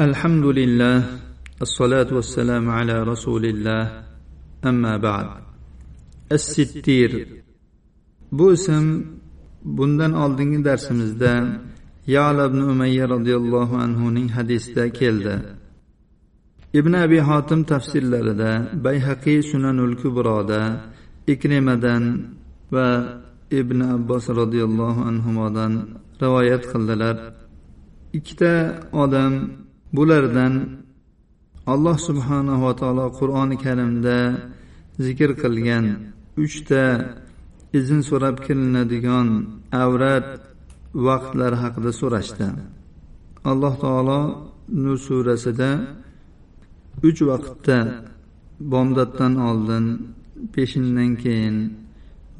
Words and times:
الحمد 0.00 0.44
لله 0.44 0.98
الصلاة 1.62 2.08
والسلام 2.18 2.64
على 2.70 3.02
رسول 3.02 3.44
الله 3.44 3.82
أما 4.64 4.96
بعد 4.96 5.28
الستير 6.32 7.12
bu 8.32 8.52
ism 8.52 8.84
bundan 9.64 10.12
oldingi 10.12 10.64
darsimizda 10.64 11.60
yala 12.06 12.46
ibn 12.48 12.60
umayya 12.72 13.08
roziyallohu 13.08 13.76
anhuning 13.76 14.28
hadisida 14.28 14.92
keldi 14.92 15.36
ibn 16.72 16.92
abi 16.92 17.20
hotim 17.20 17.64
tafsirlarida 17.64 18.52
bayhaqiy 18.84 19.42
sunanul 19.42 19.94
kubroda 20.02 20.60
ikrimadan 21.32 22.04
va 22.72 22.88
ibn 23.60 23.78
abbos 23.96 24.24
roziyallohu 24.40 25.00
anhudan 25.10 25.72
rivoyat 26.22 26.62
qildilar 26.72 27.16
ikkita 28.18 28.52
odam 29.02 29.32
bulardan 29.97 30.53
alloh 31.73 31.97
subhanahu 32.07 32.61
va 32.65 32.73
taolo 32.81 33.05
qur'oni 33.19 33.55
karimda 33.65 34.19
zikr 35.05 35.29
qilgan 35.41 35.85
uchta 36.43 36.83
izn 37.79 37.99
so'rab 38.09 38.35
kelinadigan 38.45 39.27
avrat 39.83 40.27
vaqtlari 41.07 41.57
haqida 41.63 41.91
so'rashdi. 42.01 42.47
Alloh 43.51 43.73
taolo 43.83 44.21
nur 44.83 44.97
surasida 45.07 45.71
uch 47.07 47.19
vaqtda 47.29 47.79
bomdoddan 48.71 49.33
oldin 49.49 49.85
peshindan 50.53 51.11
keyin 51.23 51.55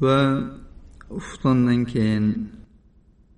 va 0.04 0.18
uftondan 1.18 1.80
keyin 1.92 2.24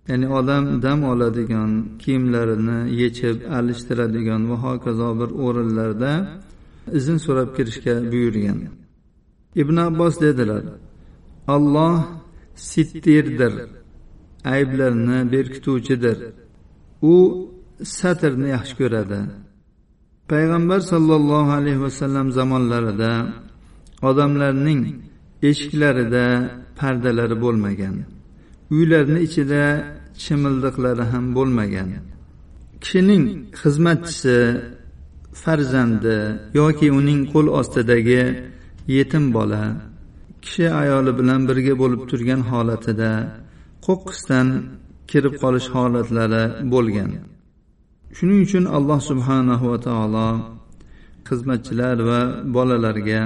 ya'ni 0.09 0.27
odam 0.39 0.65
dam 0.85 1.01
oladigan 1.12 1.71
kiyimlarini 2.03 2.79
yechib 3.01 3.37
alishtiradigan 3.59 4.43
va 4.51 4.57
hokazo 4.67 5.09
bir 5.21 5.31
o'rinlarda 5.47 6.12
izn 6.98 7.17
so'rab 7.27 7.48
kirishga 7.57 7.95
buyurgan. 8.12 8.59
Ibn 9.62 9.77
abbos 9.89 10.15
dedilar 10.25 10.65
alloh 11.55 11.97
sittirdir 12.70 13.55
ayblarni 14.55 15.19
berkituvchidir. 15.33 16.19
U 17.12 17.15
satrni 17.98 18.48
yaxshi 18.56 18.75
ko'radi. 18.81 19.20
Payg'ambar 20.33 20.81
sollallohu 20.93 21.50
alayhi 21.61 21.81
vasallam 21.87 22.27
zamonlarida 22.39 23.12
odamlarning 24.09 24.83
eshiklarida 25.50 26.25
pardalari 26.81 27.37
bo'lmagan. 27.45 27.97
Uylarni 28.77 29.19
ichida 29.27 29.62
chimildiqlari 30.22 31.05
ham 31.12 31.24
bo'lmagan. 31.36 31.88
Kishining 32.83 33.24
xizmatchisi 33.61 34.36
farzandi 35.42 36.19
yoki 36.60 36.88
uning 36.98 37.20
qo'l 37.33 37.47
ostidagi 37.60 38.22
yetim 38.97 39.25
bola 39.36 39.62
kishi 40.44 40.66
ayoli 40.83 41.12
bilan 41.19 41.41
birga 41.48 41.75
bo'lib 41.83 42.02
turgan 42.10 42.41
holatida 42.50 43.12
qo'qqisdan 43.86 44.48
kirib 45.10 45.34
qolish 45.42 45.69
holatlari 45.75 46.44
bo'lgan. 46.75 47.10
Shuning 48.16 48.41
uchun 48.47 48.64
alloh 48.77 49.00
subhanahu 49.10 49.64
va 49.72 49.78
taolo 49.88 50.28
xizmatchilar 51.28 51.97
va 52.08 52.20
bolalarga 52.56 53.22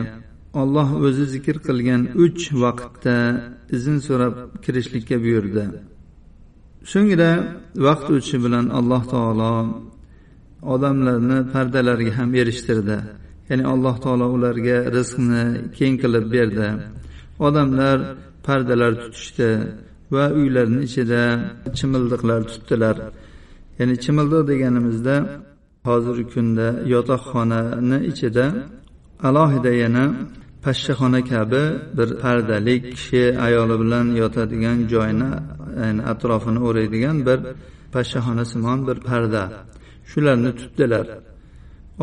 olloh 0.60 0.88
o'zi 1.06 1.24
zikr 1.34 1.56
qilgan 1.66 2.02
uch 2.24 2.42
vaqtda 2.62 3.16
izn 3.76 3.96
so'rab 4.06 4.34
kirishlikka 4.64 5.16
buyurdi. 5.24 5.64
So'ngra 6.90 7.30
vaqt 7.86 8.06
o'tishi 8.14 8.38
bilan 8.44 8.66
alloh 8.78 9.02
taolo 9.14 9.52
odamlarni 10.74 11.38
pardalariga 11.52 12.12
ham 12.18 12.30
erishtirdi. 12.40 12.98
Ya'ni 13.48 13.64
alloh 13.72 13.96
taolo 14.04 14.26
ularga 14.36 14.78
rizqni 14.96 15.44
keng 15.78 15.94
qilib 16.02 16.26
berdi. 16.34 16.68
Odamlar 17.46 17.98
pardalar 18.46 18.92
tutishdi 19.02 19.50
va 20.14 20.24
uylarni 20.38 20.80
ichida 20.88 21.22
chimildiqlar 21.78 22.40
tutdilar. 22.50 22.96
Ya'ni 23.78 23.94
chimildiq 24.04 24.42
deganimizda 24.50 25.16
hozirgi 25.88 26.26
kunda 26.34 26.68
yotoqxonani 26.94 27.98
ichida 28.10 28.46
alohida 29.28 29.72
yana 29.82 30.04
pashshaxona 30.64 31.20
kabi 31.32 31.62
bir 31.98 32.08
pardalik 32.22 32.82
kishi 32.94 33.22
ayoli 33.46 33.76
bilan 33.82 34.06
yotadigan 34.22 34.78
joyni 34.92 35.30
yani 35.82 36.02
atrofini 36.12 36.60
o'raydigan 36.68 37.16
bir 37.28 37.38
pashshaxonasimon 37.94 38.78
bir 38.88 38.98
parda. 39.08 39.44
Shularni 40.10 40.52
tutdilar. 40.60 41.06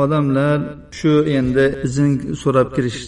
Odamlar 0.03 0.59
shu 0.99 1.13
endi 1.37 1.65
izn 1.87 2.11
so'rab 2.43 2.69
kirish 2.75 2.99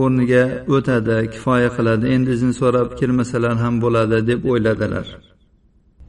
o'rniga 0.00 0.44
o'tadi 0.74 1.16
kifoya 1.34 1.70
qiladi. 1.76 2.04
Endi 2.14 2.30
izn 2.36 2.50
so'rab 2.60 2.88
kirmasalar 2.98 3.54
ham 3.64 3.74
bo'ladi 3.84 4.18
deb 4.30 4.40
o'yladilar. 4.50 5.06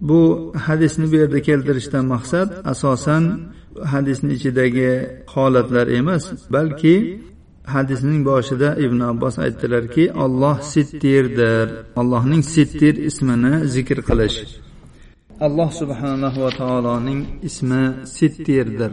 Bu 0.09 0.21
hadisni 0.67 1.05
bu 1.11 1.15
yerda 1.21 1.39
keltirishdan 1.49 2.05
maqsad 2.13 2.49
asosan 2.73 3.23
hadisni 3.93 4.29
ichidagi 4.37 4.91
holatlar 5.33 5.87
emas 5.99 6.23
balki 6.55 6.95
hadisning 7.73 8.21
boshida 8.29 8.69
ibn 8.85 8.99
abbos 9.11 9.35
aytdilarki 9.45 10.03
olloh 10.23 10.57
sittirdir. 10.73 11.67
Allohning 12.01 12.43
sittir 12.55 12.95
ismini 13.09 13.53
zikr 13.75 13.99
qilish. 14.09 14.37
Alloh 15.45 15.69
subhanahu 15.81 16.37
va 16.45 16.51
taoloning 16.61 17.21
ismi 17.49 17.83
sittirdir. 18.17 18.91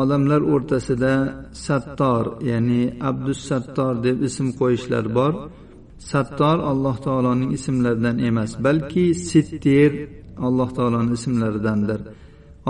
Odamlar 0.00 0.40
o'rtasida 0.54 1.14
sattor 1.66 2.24
ya'ni 2.50 2.82
abdus 3.10 3.40
sattor 3.50 3.92
deb 4.06 4.16
ism 4.28 4.48
qo'yishlar 4.60 5.04
bor. 5.18 5.32
Sattor 6.10 6.56
alloh 6.70 6.96
taoloning 7.06 7.50
ismlaridan 7.58 8.16
emas 8.28 8.52
balki 8.66 9.04
sittir 9.30 9.92
alloh 10.46 10.70
taoloning 10.76 11.12
ismlaridandir. 11.18 12.00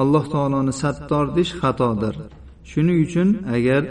Alloh 0.01 0.25
taoloni 0.35 0.73
sattor 0.83 1.25
deyish 1.37 1.53
xatodir. 1.61 2.15
Shuning 2.71 2.99
uchun 3.07 3.29
agar 3.57 3.83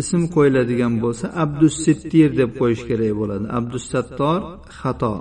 ism 0.00 0.22
qo'yiladigan 0.34 0.94
bo'lsa 1.04 1.26
abdussittir 1.44 2.30
deb 2.40 2.50
qo'yish 2.60 2.82
kerak 2.88 3.12
bo'ladi. 3.20 3.46
Abdus 3.58 3.84
sattor 3.92 4.40
xato. 4.78 5.14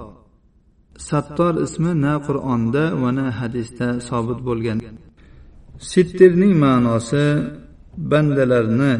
Sattor 1.09 1.53
ismi 1.65 1.91
na 2.05 2.13
qur'onda 2.27 2.83
va 3.01 3.09
na 3.17 3.25
hadisda 3.39 3.87
sobit 4.07 4.39
bo'lgan. 4.47 4.77
Sittirning 5.91 6.53
ma'nosi 6.63 7.25
bandalarni 8.11 8.93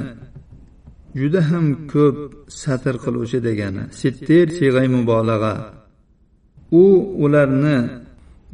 juda 1.19 1.41
ham 1.49 1.65
ko'p 1.93 2.17
satr 2.61 2.95
qiluvchi 3.03 3.39
degani. 3.47 3.83
Sittir 4.01 4.45
siyg'ay 4.57 4.87
mubolag'a. 4.95 5.55
U 6.81 6.85
ularni 7.25 7.77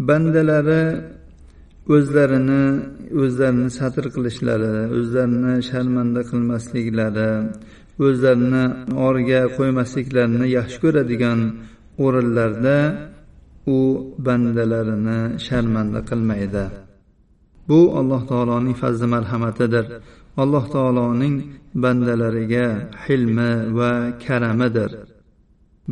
bandalari 0.07 0.83
o'zlarini 1.95 2.63
o'zlarini 3.23 3.69
satr 3.79 4.03
qilishlari 4.15 4.73
o'zlarini 4.97 5.53
sharmanda 5.69 6.21
qilmasliklari 6.31 7.31
o'zlarini 8.05 8.63
orga 9.07 9.41
qo'ymasliklarini 9.57 10.45
yaxshi 10.57 10.77
ko'radigan 10.83 11.39
o'rinlarda 12.05 12.77
u 13.75 13.79
bandalarini 14.27 15.19
sharmanda 15.47 15.99
qilmaydi. 16.09 16.65
Bu 17.69 17.79
alloh 17.99 18.21
taoloning 18.31 18.75
fazli 18.81 19.07
marhamatidir. 19.15 19.85
Alloh 20.43 20.65
taoloning 20.75 21.35
bandalariga 21.83 22.67
hilmi 23.05 23.51
va 23.77 23.91
karamidir. 24.25 24.91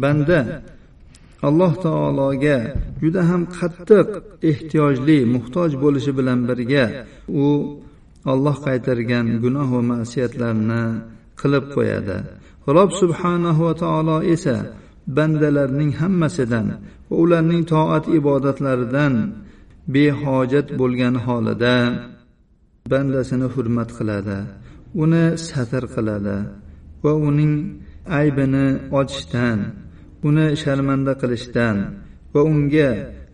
Banda 0.03 0.39
alloh 1.47 1.73
taologa 1.85 2.57
juda 3.01 3.21
ham 3.29 3.41
qattiq 3.57 4.07
ehtiyojli 4.51 5.19
muhtoj 5.35 5.71
bo'lishi 5.83 6.11
bilan 6.17 6.39
birga 6.49 6.85
u 7.43 7.45
olloh 8.31 8.55
qaytargan 8.67 9.25
gunoh 9.43 9.67
va 9.75 9.81
ma'siyatlarni 9.91 10.83
qilib 11.39 11.65
qo'yadi. 11.75 12.17
Rob 12.77 12.89
subhanahu 13.01 13.61
va 13.67 13.73
taolo 13.83 14.17
esa 14.35 14.57
bandalarning 15.17 15.91
hammasidan 16.01 16.67
va 17.07 17.15
ularning 17.23 17.63
toat 17.71 18.05
ibodatlaridan 18.19 19.13
behojat 19.93 20.67
bo'lgan 20.79 21.15
holida 21.25 21.75
bandasini 22.91 23.47
hurmat 23.53 23.89
qiladi 23.97 24.39
uni 25.03 25.25
satr 25.47 25.83
qiladi 25.95 26.37
va 27.03 27.13
uning 27.27 27.53
aybini 28.19 28.67
ochishdan 28.99 29.59
uni 30.27 30.47
sharmanda 30.63 31.13
qilishdan 31.21 31.77
va 32.33 32.41
unga 32.51 32.89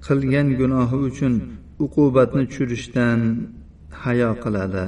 qilgan 0.06 0.48
gunohi 0.60 0.98
uchun 1.08 1.34
uqubatni 1.84 2.44
tushirishdan 2.50 3.20
hayo 4.02 4.32
qiladi. 4.44 4.86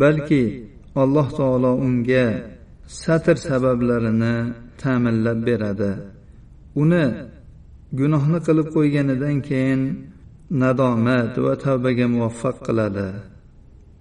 Balki 0.00 0.42
alloh 1.02 1.28
taolo 1.38 1.72
unga 1.86 2.26
satr 3.02 3.36
sabablarini 3.48 4.34
ta'minlab 4.80 5.38
beradi. 5.46 5.92
Uni 6.82 7.04
gunohni 7.98 8.38
qilib 8.46 8.66
qo'yganidan 8.76 9.36
keyin 9.48 9.80
nadomat 10.60 11.32
va 11.44 11.52
tavbaga 11.64 12.06
muvaffaq 12.14 12.56
qiladi. 12.66 13.08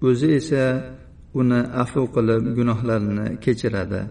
O'zi 0.07 0.29
esa 0.39 0.65
uni 1.39 1.59
afu 1.83 2.01
qilib 2.15 2.43
gunohlarini 2.57 3.25
kechiradi. 3.43 4.01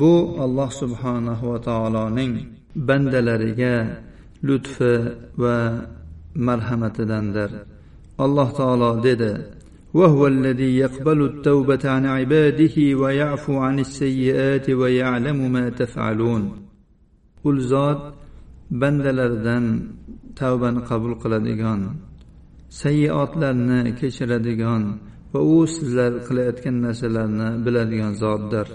bu 0.00 0.12
alloh 0.44 0.70
subhanahu 0.82 1.44
va 1.52 1.58
taoloning 1.68 2.32
bandalariga 2.88 3.76
lutfi 4.48 4.94
va 5.42 5.58
marhamatidandir 6.46 7.50
alloh 8.24 8.48
taolo 8.60 8.90
dedi 9.08 9.34
وهو 9.98 10.26
الذي 10.26 10.70
يقبل 10.84 11.18
التوبة 11.30 11.82
عن 11.84 12.06
عباده 12.06 12.76
ويعفو 13.00 13.54
عن 13.58 13.78
السيئات 13.78 14.70
ويعلم 14.70 15.38
ما 15.52 15.68
تفعلون 15.68 16.42
ul 17.44 17.58
zot 17.72 18.00
bandalaridan 18.80 19.64
tavbani 20.38 20.80
qabul 20.88 21.14
qiladigan 21.22 21.80
sayyiotlarni 22.82 23.80
kechiradigan 24.00 24.82
va 25.32 25.40
u 25.54 25.56
sizlar 25.74 26.12
qilayotgan 26.26 26.76
narsalarni 26.86 27.48
biladigan 27.64 28.12
zotdir 28.22 28.66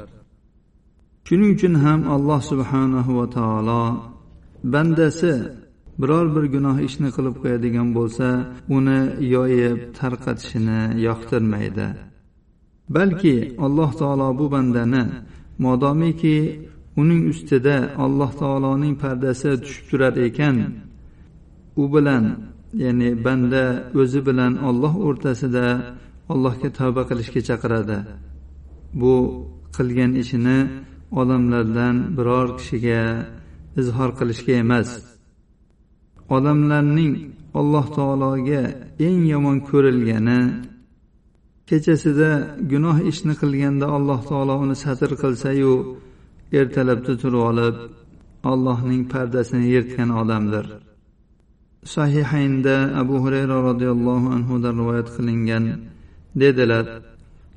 Shuning 1.26 1.50
uchun 1.56 1.74
ham 1.84 2.00
alloh 2.14 2.40
subhanahu 2.50 3.10
va 3.18 3.26
taolo 3.36 3.82
bandasi 4.72 5.32
biror 6.00 6.26
bir 6.34 6.44
gunoh 6.54 6.76
ishni 6.88 7.08
qilib 7.16 7.36
qo'yadigan 7.42 7.88
bo'lsa 7.98 8.28
uni 8.76 9.00
yoyib 9.34 9.78
tarqatishini 9.98 10.80
yoqtirmaydi. 11.06 11.88
Balki 12.96 13.36
alloh 13.66 13.90
taolo 14.00 14.28
bu 14.38 14.46
bandani 14.54 15.04
modomiki 15.64 16.38
uning 17.00 17.22
ustida 17.32 17.76
alloh 18.04 18.30
taoloning 18.42 18.94
pardasi 19.02 19.50
tushib 19.64 19.84
turar 19.90 20.14
ekan 20.28 20.56
u 21.82 21.84
bilan 21.94 22.24
ya'ni 22.84 23.08
banda 23.24 23.64
o'zi 24.00 24.20
bilan 24.28 24.52
olloh 24.68 24.94
o'rtasida 25.06 25.66
allohga 26.32 26.68
tavba 26.78 27.02
qilishga 27.10 27.40
chaqiradi. 27.48 27.98
Bu 29.00 29.14
qilgan 29.76 30.10
ishini 30.22 30.58
odamlardan 31.20 31.96
biror 32.16 32.48
kishiga 32.58 33.02
izhor 33.80 34.10
qilishga 34.18 34.54
emas. 34.64 34.88
Odamlarning 36.36 37.12
alloh 37.60 37.86
taologa 37.96 38.62
eng 39.06 39.22
yomon 39.32 39.58
ko'rilgani 39.68 40.40
kechasida 41.68 42.30
gunoh 42.72 42.96
ishni 43.10 43.34
qilganda 43.40 43.86
alloh 43.96 44.20
taolo 44.30 44.54
uni 44.64 44.76
satr 44.84 45.10
qilsayu 45.22 45.72
ertalabda 46.60 47.12
turib 47.22 47.42
olib 47.50 47.76
allohning 48.52 49.02
pardasini 49.12 49.66
yirtgan 49.74 50.10
odamdir. 50.20 50.66
Sahihaynda 51.94 52.76
abu 53.02 53.14
hurayra 53.24 53.56
roziyallohu 53.68 54.28
anhudan 54.36 54.74
rivoyat 54.80 55.08
qilingan 55.16 55.64
dedilar 56.42 56.84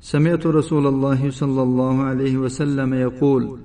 سمعت 0.00 0.46
رسول 0.46 0.86
الله 0.86 1.30
صلى 1.30 1.62
الله 1.62 2.02
عليه 2.02 2.36
وسلم 2.36 2.94
يقول 2.94 3.58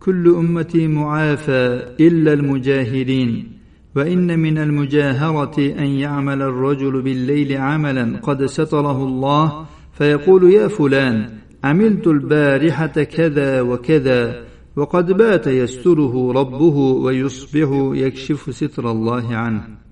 كل 0.00 0.28
أمتي 0.28 0.86
معافى 0.86 1.82
إلا 2.00 2.32
المجاهرين 2.32 3.52
وإن 3.96 4.38
من 4.38 4.58
المجاهرة 4.58 5.58
أن 5.58 5.86
يعمل 5.86 6.42
الرجل 6.42 7.02
بالليل 7.02 7.56
عملا 7.56 8.20
قد 8.22 8.44
ستره 8.44 9.04
الله 9.04 9.66
فيقول 9.92 10.52
يا 10.52 10.68
فلان 10.68 11.30
عملت 11.64 12.06
البارحة 12.06 12.86
كذا 12.86 13.60
وكذا 13.60 14.44
وقد 14.76 15.12
بات 15.12 15.46
يستره 15.46 16.32
ربه 16.32 16.76
ويصبح 16.76 17.68
يكشف 17.94 18.54
ستر 18.54 18.90
الله 18.90 19.36
عنه. 19.36 19.83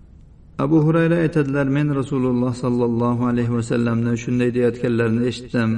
Abu 0.59 0.79
hurayra 0.85 1.17
aytadilar 1.25 1.67
men 1.67 1.89
rasululloh 2.01 2.53
sollallohu 2.65 3.23
alayhi 3.31 3.53
vasallamni 3.59 4.13
shunday 4.25 4.51
deyayotganlarini 4.55 5.23
eshitdim. 5.31 5.71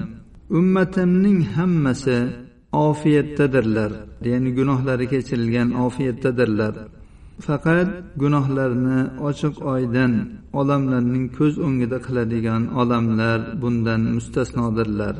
Ummatimning 0.58 1.40
hammasi 1.56 2.18
ofiyatdadirlar 2.72 3.92
ya'ni 4.30 4.50
gunohlari 4.58 5.06
kechirilgan 5.12 5.68
ofiyatdadirlar. 5.86 6.74
Faqat 7.46 7.88
gunohlarni 8.22 9.00
ochiq 9.28 9.54
oydin 9.74 10.12
odamlarning 10.60 11.26
ko'z 11.38 11.54
o'ngida 11.66 11.98
qiladigan 12.06 12.62
odamlar 12.80 13.38
bundan 13.62 14.02
mustasnodirlar 14.16 15.16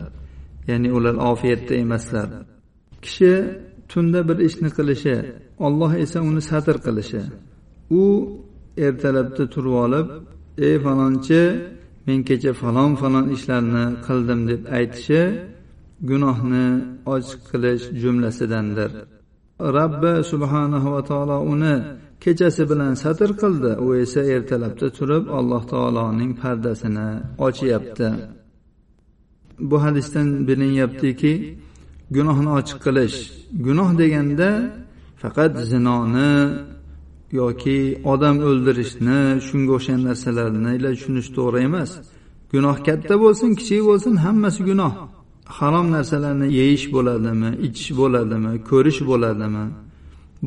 ya'ni 0.70 0.88
ular 0.96 1.14
ofiyatda 1.32 1.74
emaslar. 1.84 2.28
Kishi 3.04 3.32
tunda 3.90 4.20
bir 4.28 4.38
ishni 4.48 4.70
qilishi 4.76 5.16
olloh 5.66 5.92
esa 6.04 6.18
uni 6.30 6.42
satr 6.50 6.76
qilishi. 6.86 7.22
U 8.00 8.04
ertalabda 8.86 9.44
turib 9.54 9.74
olib 9.84 10.08
ey 10.66 10.76
falonchi 10.84 11.42
men 12.06 12.18
kecha 12.28 12.52
falon 12.60 12.90
falon 13.00 13.26
ishlarni 13.36 13.84
qildim 14.06 14.40
deb 14.50 14.62
aytishi 14.78 15.22
gunohni 16.10 16.66
ochiq 17.14 17.40
qilish 17.50 17.84
jumlasidandir. 18.02 18.90
Robbi 19.76 20.12
subhanahu 20.32 20.88
va 20.94 21.02
taolo 21.10 21.38
uni 21.52 21.74
kechasi 22.24 22.62
bilan 22.70 22.92
satr 23.02 23.30
qildi. 23.42 23.72
U 23.84 23.86
esa 24.04 24.22
ertalabda 24.34 24.86
turib 24.98 25.24
alloh 25.38 25.62
taoloning 25.72 26.32
pardasini 26.42 27.08
ochyapti. 27.46 28.08
Bu 29.70 29.76
hadisdan 29.84 30.28
bilinyaptiki 30.48 31.32
gunohni 32.16 32.50
ochiq 32.58 32.78
qilish 32.86 33.18
gunoh 33.66 33.90
deganda 34.00 34.50
faqat 35.22 35.52
zinoni 35.70 36.32
yoki 37.40 37.78
odam 38.12 38.36
o'ldirishni 38.48 39.18
shunga 39.46 39.72
o'xshagan 39.76 40.02
narsalarni 40.08 40.72
tushunish 40.84 41.28
to'g'ri 41.36 41.58
emas. 41.68 41.90
Gunoh 42.52 42.76
katta 42.88 43.14
bo'lsin 43.24 43.50
kichik 43.58 43.82
bo'lsin 43.88 44.14
hammasi 44.24 44.60
gunoh. 44.70 44.92
Harom 45.56 45.86
narsalarni 45.96 46.48
yeyish 46.60 46.86
bo'ladimi 46.94 47.50
ichish 47.66 47.90
bo'ladimi 48.00 48.52
ko'rish 48.70 49.00
bo'ladimi? 49.10 49.64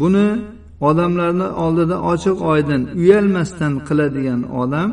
Buni 0.02 0.28
odamlarni 0.90 1.48
oldida 1.66 1.98
ochiq 2.12 2.38
oydin 2.52 2.82
uyalmasdan 3.02 3.74
qiladigan 3.88 4.42
odam 4.64 4.90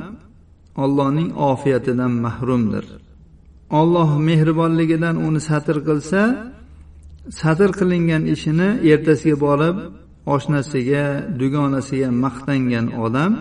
ollohning 0.85 1.29
ofiyatidan 1.51 2.13
mahrumdir. 2.25 2.85
Olloh 3.81 4.11
mehribonligidan 4.29 5.17
uni 5.27 5.41
satr 5.49 5.77
qilsa 5.89 6.21
satr 7.41 7.71
qilingan 7.79 8.23
ishini 8.35 8.69
ertasiga 8.93 9.37
borib 9.47 9.77
oshnasiga 10.35 11.05
dugonasiga 11.41 12.09
maqtangan 12.25 12.87
odam 13.07 13.33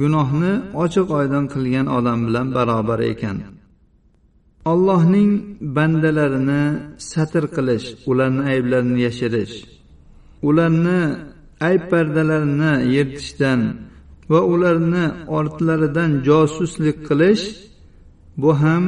gunohni 0.00 0.52
ochiq 0.84 1.08
oydin 1.18 1.44
qilgan 1.52 1.86
odam 1.98 2.18
bilan 2.26 2.46
barobar 2.56 3.00
ekan. 3.12 3.36
Allohning 4.72 5.30
bandalarini 5.76 6.62
satr 7.10 7.44
qilish 7.56 7.86
ularni 8.10 8.42
ayblarini 8.52 8.98
yashirish 9.06 9.54
ularni 10.48 11.00
ayb 11.68 11.82
pardalarini 11.92 12.72
yirtishdan 12.94 13.60
va 14.30 14.40
ularni 14.52 15.04
ortlaridan 15.38 16.10
josuslik 16.28 16.96
qilish 17.08 17.44
bu 18.42 18.50
ham 18.62 18.84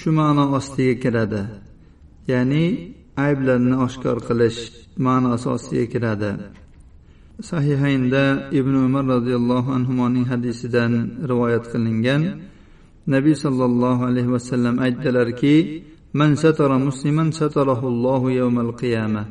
shu 0.00 0.10
ma'no 0.18 0.44
ostiga 0.58 0.94
kiradi. 1.02 1.42
Ya'ni 2.32 2.64
ayblarni 3.24 3.76
oshkor 3.86 4.18
qilish 4.28 4.60
ma'nosi 5.06 5.46
ostiga 5.56 5.86
kiradi. 5.92 6.30
Sahihaynda 7.50 8.24
ibn 8.58 8.74
umar 8.86 9.04
roziyallohu 9.14 9.70
anhuning 9.78 10.26
hadisidan 10.32 10.92
rivoyat 11.30 11.64
qilingan. 11.72 12.22
Nabiy 13.14 13.36
sollallohu 13.44 14.02
alayhi 14.10 14.30
vasallam 14.36 14.74
aytdilarki 14.86 15.56
man 16.20 16.30
satara 16.42 16.76
musliman 16.88 17.28
satarahullohu 17.40 18.28
yawmal 18.40 18.72
qiyama 18.80 19.22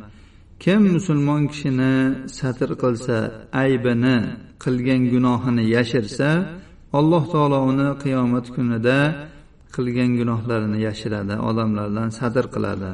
kim 0.63 0.81
musulmon 0.95 1.41
kishini 1.51 1.93
satr 2.37 2.69
qilsa 2.81 3.17
aybini 3.63 4.17
qilgan 4.63 5.01
gunohini 5.13 5.63
yashirsa 5.75 6.29
alloh 6.99 7.23
taolo 7.33 7.59
uni 7.71 7.89
qiyomat 8.03 8.45
kunida 8.55 8.99
qilgan 9.75 10.11
gunohlarini 10.19 10.79
yashiradi 10.87 11.35
odamlardan 11.49 12.09
satr 12.19 12.45
qiladi. 12.55 12.91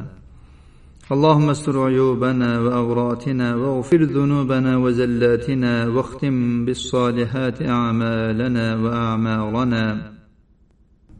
اللهم 1.14 1.50
استر 1.50 1.76
عيوبنا 1.88 2.60
وأوراتنا 2.60 3.54
واغفر 3.56 4.02
ذنوبنا 4.02 4.76
وزلاتنا 4.76 5.72
واختم 5.88 6.64
بالصالحات 6.64 7.62
أعمالنا 7.62 8.66
وأعمارنا 8.82 9.84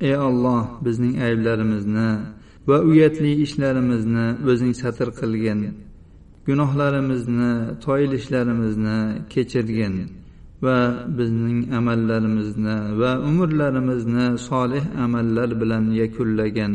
ey 0.00 0.16
olloh 0.16 0.66
bizning 0.85 1.14
ayblarimizni 1.26 2.11
va 2.68 2.78
uyatli 2.90 3.32
ishlarimizni 3.44 4.26
o'zing 4.50 4.73
satr 4.82 5.08
qilgin 5.20 5.61
gunohlarimizni 6.49 7.52
toyilishlarimizni 7.85 8.99
kechirgin 9.32 9.94
va 10.64 10.78
bizning 11.18 11.58
amallarimizni 11.78 12.76
va 13.00 13.12
umrlarimizni 13.30 14.26
solih 14.49 14.85
amallar 15.04 15.50
bilan 15.61 15.85
yakunlagin 16.02 16.75